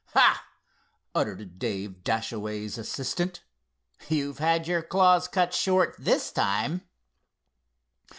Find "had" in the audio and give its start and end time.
4.39-4.67